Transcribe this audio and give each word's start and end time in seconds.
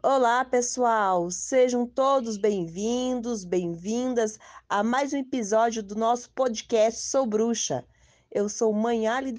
Olá, 0.00 0.44
pessoal! 0.44 1.28
Sejam 1.28 1.84
todos 1.84 2.36
bem-vindos, 2.36 3.44
bem-vindas 3.44 4.38
a 4.68 4.84
mais 4.84 5.12
um 5.12 5.16
episódio 5.16 5.82
do 5.82 5.96
nosso 5.96 6.30
podcast 6.30 7.00
Sou 7.00 7.26
Bruxa. 7.26 7.84
Eu 8.30 8.48
sou 8.48 8.72
Mãe 8.72 9.08
Ali 9.08 9.34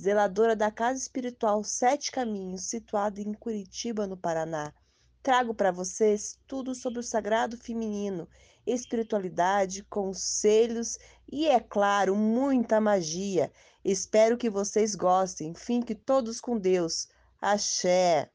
zeladora 0.00 0.54
da 0.54 0.70
Casa 0.70 1.00
Espiritual 1.00 1.64
Sete 1.64 2.12
Caminhos, 2.12 2.62
situada 2.62 3.20
em 3.20 3.34
Curitiba, 3.34 4.06
no 4.06 4.16
Paraná. 4.16 4.72
Trago 5.20 5.52
para 5.52 5.72
vocês 5.72 6.38
tudo 6.46 6.72
sobre 6.72 7.00
o 7.00 7.02
sagrado 7.02 7.56
feminino, 7.56 8.28
espiritualidade, 8.64 9.82
conselhos 9.90 10.96
e, 11.28 11.48
é 11.48 11.58
claro, 11.58 12.14
muita 12.14 12.80
magia. 12.80 13.50
Espero 13.84 14.38
que 14.38 14.48
vocês 14.48 14.94
gostem. 14.94 15.54
Fiquem 15.54 15.96
todos 15.96 16.40
com 16.40 16.56
Deus. 16.56 17.08
Axé! 17.42 18.30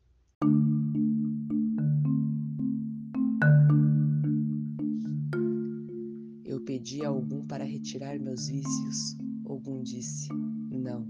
Pedi 6.81 7.05
a 7.05 7.09
algum 7.09 7.45
para 7.45 7.63
retirar 7.63 8.19
meus 8.19 8.47
vícios. 8.47 9.15
Algum 9.45 9.83
disse: 9.83 10.27
Não, 10.71 11.07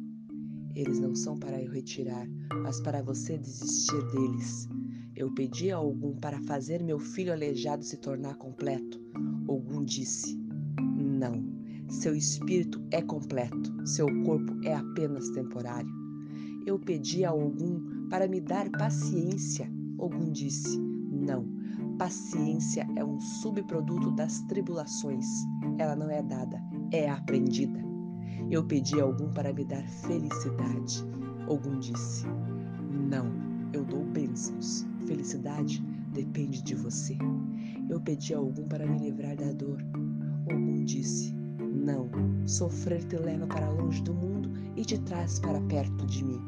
eles 0.75 0.99
não 0.99 1.15
são 1.15 1.37
para 1.37 1.63
eu 1.63 1.71
retirar, 1.71 2.27
mas 2.61 2.81
para 2.81 3.01
você 3.01 3.37
desistir 3.37 4.05
deles. 4.11 4.67
Eu 5.15 5.33
pedi 5.33 5.71
a 5.71 5.77
algum 5.77 6.13
para 6.17 6.41
fazer 6.41 6.83
meu 6.83 6.99
filho 6.99 7.31
aleijado 7.31 7.85
se 7.85 7.95
tornar 7.95 8.35
completo. 8.35 8.99
Algum 9.47 9.85
disse: 9.85 10.37
Não, 10.77 11.41
seu 11.87 12.13
espírito 12.13 12.83
é 12.91 13.01
completo, 13.01 13.87
seu 13.87 14.07
corpo 14.25 14.53
é 14.65 14.75
apenas 14.75 15.29
temporário. 15.29 15.89
Eu 16.65 16.77
pedi 16.79 17.23
a 17.23 17.29
algum 17.29 18.09
para 18.09 18.27
me 18.27 18.41
dar 18.41 18.69
paciência. 18.71 19.71
Algum 19.97 20.29
disse: 20.33 20.77
Não, 21.11 21.45
Paciência 21.97 22.87
é 22.95 23.05
um 23.05 23.19
subproduto 23.19 24.09
das 24.11 24.39
tribulações. 24.41 25.27
Ela 25.77 25.95
não 25.95 26.09
é 26.09 26.23
dada, 26.23 26.59
é 26.91 27.07
aprendida. 27.07 27.79
Eu 28.49 28.63
pedi 28.63 28.99
a 28.99 29.03
algum 29.03 29.31
para 29.31 29.53
me 29.53 29.63
dar 29.63 29.87
felicidade. 29.87 31.05
Algum 31.47 31.77
disse: 31.77 32.25
Não, 33.09 33.31
eu 33.71 33.85
dou 33.85 34.03
bênçãos. 34.03 34.83
Felicidade 35.05 35.79
depende 36.11 36.63
de 36.63 36.73
você. 36.73 37.15
Eu 37.87 38.01
pedi 38.01 38.33
a 38.33 38.39
algum 38.39 38.67
para 38.67 38.87
me 38.87 38.97
livrar 38.97 39.35
da 39.35 39.51
dor. 39.51 39.77
Algum 40.51 40.83
disse: 40.83 41.35
Não, 41.59 42.09
sofrer 42.47 43.03
te 43.03 43.17
leva 43.17 43.45
para 43.45 43.69
longe 43.69 44.01
do 44.01 44.13
mundo 44.15 44.49
e 44.75 44.83
te 44.83 44.97
traz 45.01 45.39
para 45.39 45.61
perto 45.61 46.05
de 46.07 46.25
mim. 46.25 46.41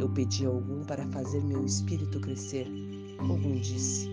Eu 0.00 0.08
pedi 0.08 0.46
a 0.46 0.48
algum 0.48 0.82
para 0.84 1.06
fazer 1.08 1.44
meu 1.44 1.64
espírito 1.66 2.18
crescer. 2.20 2.66
Algum 3.28 3.60
disse: 3.60 4.10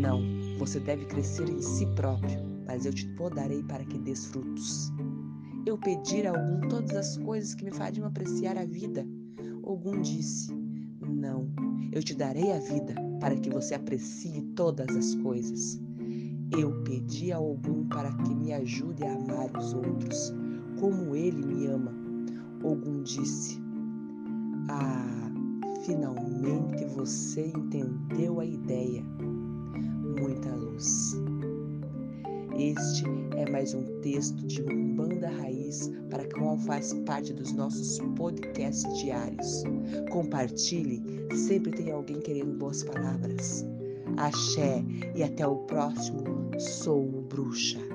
não, 0.00 0.22
você 0.58 0.78
deve 0.80 1.06
crescer 1.06 1.48
em 1.48 1.62
si 1.62 1.86
próprio, 1.94 2.38
mas 2.66 2.84
eu 2.84 2.92
te 2.92 3.06
podarei 3.14 3.62
para 3.62 3.84
que 3.84 3.98
des 3.98 4.26
frutos. 4.26 4.92
Eu 5.64 5.78
pedir 5.78 6.26
a 6.26 6.30
algum 6.30 6.68
todas 6.68 6.94
as 6.94 7.16
coisas 7.18 7.54
que 7.54 7.64
me 7.64 7.70
fariam 7.70 8.06
apreciar 8.06 8.56
a 8.56 8.64
vida. 8.64 9.06
Algum 9.64 10.00
disse: 10.00 10.52
Não, 11.00 11.48
eu 11.92 12.02
te 12.02 12.14
darei 12.14 12.52
a 12.52 12.58
vida 12.58 12.94
para 13.20 13.36
que 13.36 13.50
você 13.50 13.74
aprecie 13.74 14.42
todas 14.54 14.88
as 14.96 15.14
coisas. 15.16 15.80
Eu 16.56 16.82
pedi 16.82 17.32
a 17.32 17.36
algum 17.36 17.86
para 17.88 18.12
que 18.12 18.34
me 18.34 18.52
ajude 18.52 19.04
a 19.04 19.14
amar 19.14 19.56
os 19.56 19.74
outros, 19.74 20.32
como 20.78 21.14
ele 21.14 21.44
me 21.44 21.66
ama. 21.66 21.94
Algum 22.62 23.02
disse: 23.02 23.60
Ah, 24.68 25.27
finalmente 25.88 26.84
você 26.84 27.46
entendeu 27.46 28.40
a 28.40 28.44
ideia 28.44 29.02
muita 30.20 30.54
luz. 30.54 31.16
Este 32.58 33.04
é 33.36 33.50
mais 33.50 33.72
um 33.72 33.82
texto 34.02 34.46
de 34.46 34.60
Umbanda 34.62 35.30
Raiz 35.30 35.90
para 36.10 36.28
qual 36.34 36.58
faz 36.58 36.92
parte 37.06 37.32
dos 37.32 37.54
nossos 37.54 37.98
podcasts 38.16 38.98
diários. 39.00 39.62
Compartilhe, 40.10 41.02
sempre 41.34 41.72
tem 41.72 41.90
alguém 41.90 42.20
querendo 42.20 42.58
boas 42.58 42.84
palavras. 42.84 43.64
Axé 44.18 44.84
e 45.14 45.22
até 45.22 45.46
o 45.46 45.56
próximo. 45.64 46.22
Sou 46.58 47.02
bruxa. 47.30 47.87